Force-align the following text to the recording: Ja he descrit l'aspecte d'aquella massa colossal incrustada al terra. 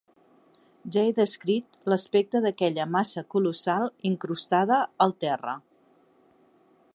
Ja 0.93 1.01
he 1.09 1.11
descrit 1.17 1.77
l'aspecte 1.93 2.41
d'aquella 2.45 2.87
massa 2.95 3.25
colossal 3.35 3.87
incrustada 4.13 4.81
al 5.07 5.15
terra. 5.27 5.55